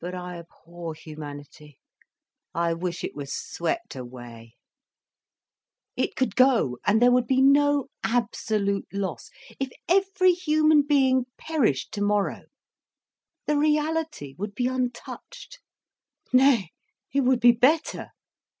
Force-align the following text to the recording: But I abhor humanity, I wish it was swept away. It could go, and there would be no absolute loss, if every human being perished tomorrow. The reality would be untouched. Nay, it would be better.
But 0.00 0.12
I 0.12 0.40
abhor 0.40 0.92
humanity, 0.94 1.78
I 2.52 2.74
wish 2.74 3.04
it 3.04 3.14
was 3.14 3.32
swept 3.32 3.94
away. 3.94 4.56
It 5.94 6.16
could 6.16 6.34
go, 6.34 6.78
and 6.84 7.00
there 7.00 7.12
would 7.12 7.28
be 7.28 7.40
no 7.40 7.86
absolute 8.02 8.88
loss, 8.92 9.30
if 9.60 9.70
every 9.88 10.32
human 10.32 10.82
being 10.82 11.26
perished 11.38 11.92
tomorrow. 11.92 12.46
The 13.46 13.56
reality 13.56 14.34
would 14.36 14.56
be 14.56 14.66
untouched. 14.66 15.60
Nay, 16.32 16.72
it 17.14 17.20
would 17.20 17.38
be 17.38 17.52
better. 17.52 18.08